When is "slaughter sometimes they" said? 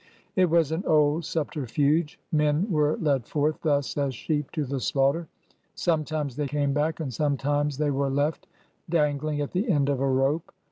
4.79-6.47